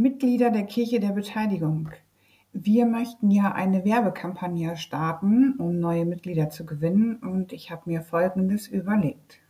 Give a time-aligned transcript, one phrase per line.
[0.00, 1.90] Mitglieder der Kirche der Beteiligung.
[2.52, 8.00] Wir möchten ja eine Werbekampagne starten, um neue Mitglieder zu gewinnen und ich habe mir
[8.00, 9.40] Folgendes überlegt.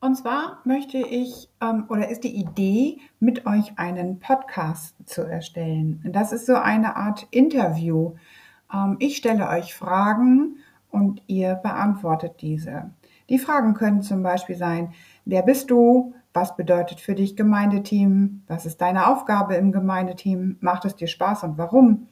[0.00, 6.04] Und zwar möchte ich ähm, oder ist die Idee, mit euch einen Podcast zu erstellen.
[6.12, 8.14] Das ist so eine Art Interview.
[8.72, 10.58] Ähm, ich stelle euch Fragen
[10.94, 12.92] und ihr beantwortet diese.
[13.28, 14.94] Die Fragen können zum Beispiel sein,
[15.24, 16.14] wer bist du?
[16.32, 18.44] Was bedeutet für dich Gemeindeteam?
[18.46, 20.56] Was ist deine Aufgabe im Gemeindeteam?
[20.60, 22.06] Macht es dir Spaß und warum?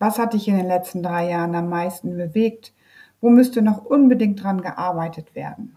[0.00, 2.74] Was hat dich in den letzten drei Jahren am meisten bewegt?
[3.20, 5.76] Wo müsste noch unbedingt dran gearbeitet werden?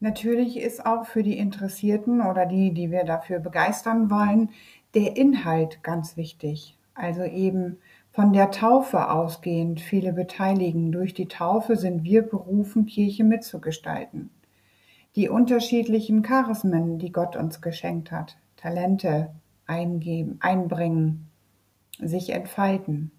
[0.00, 4.50] Natürlich ist auch für die Interessierten oder die, die wir dafür begeistern wollen,
[4.94, 6.76] der Inhalt ganz wichtig.
[6.94, 7.78] Also eben
[8.10, 10.92] von der Taufe ausgehend, viele beteiligen.
[10.92, 14.30] Durch die Taufe sind wir berufen, Kirche mitzugestalten.
[15.16, 19.30] Die unterschiedlichen Charismen, die Gott uns geschenkt hat, Talente
[19.66, 21.28] eingeben, einbringen,
[21.98, 23.12] sich entfalten.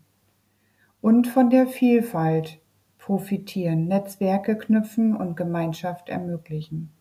[1.02, 2.60] Und von der Vielfalt,
[2.98, 6.92] profitieren, Netzwerke knüpfen und Gemeinschaft ermöglichen.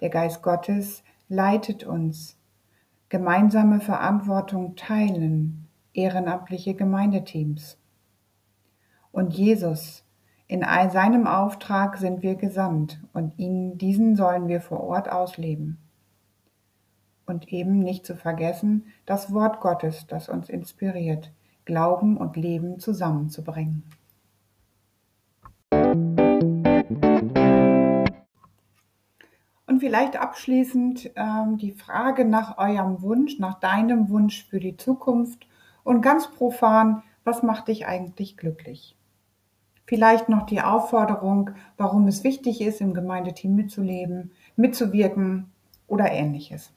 [0.00, 2.36] Der Geist Gottes leitet uns,
[3.12, 7.76] gemeinsame Verantwortung teilen, ehrenamtliche Gemeindeteams.
[9.10, 10.02] Und Jesus,
[10.46, 15.76] in seinem Auftrag sind wir gesandt und ihn, diesen sollen wir vor Ort ausleben.
[17.26, 21.32] Und eben nicht zu vergessen, das Wort Gottes, das uns inspiriert,
[21.66, 23.82] Glauben und Leben zusammenzubringen.
[29.82, 35.48] Vielleicht abschließend ähm, die Frage nach eurem Wunsch, nach deinem Wunsch für die Zukunft
[35.82, 38.96] und ganz profan, was macht dich eigentlich glücklich?
[39.84, 45.50] Vielleicht noch die Aufforderung, warum es wichtig ist, im Gemeindeteam mitzuleben, mitzuwirken
[45.88, 46.72] oder ähnliches.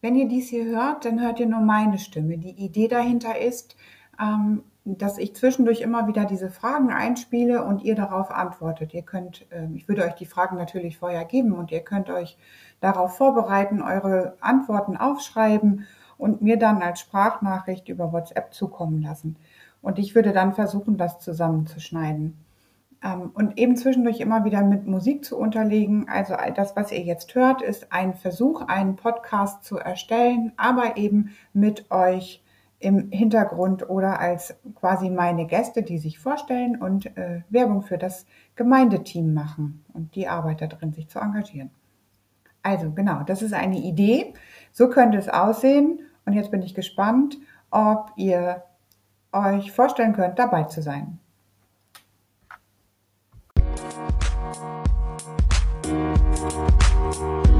[0.00, 2.38] Wenn ihr dies hier hört, dann hört ihr nur meine Stimme.
[2.38, 3.74] Die Idee dahinter ist,
[4.20, 4.62] ähm,
[4.96, 8.94] dass ich zwischendurch immer wieder diese Fragen einspiele und ihr darauf antwortet.
[8.94, 12.38] Ihr könnt, ähm, ich würde euch die Fragen natürlich vorher geben und ihr könnt euch
[12.80, 19.36] darauf vorbereiten, eure Antworten aufschreiben und mir dann als Sprachnachricht über WhatsApp zukommen lassen.
[19.82, 22.36] Und ich würde dann versuchen, das zusammenzuschneiden.
[23.02, 26.08] Ähm, und eben zwischendurch immer wieder mit Musik zu unterlegen.
[26.08, 31.36] Also das, was ihr jetzt hört, ist ein Versuch, einen Podcast zu erstellen, aber eben
[31.52, 32.42] mit euch
[32.80, 38.26] im Hintergrund oder als quasi meine Gäste, die sich vorstellen und äh, Werbung für das
[38.56, 41.70] Gemeindeteam machen und die Arbeit da drin sich zu engagieren.
[42.62, 44.34] Also genau, das ist eine Idee.
[44.72, 46.00] So könnte es aussehen.
[46.24, 47.38] Und jetzt bin ich gespannt,
[47.70, 48.62] ob ihr
[49.32, 51.18] euch vorstellen könnt, dabei zu sein.
[57.10, 57.57] You.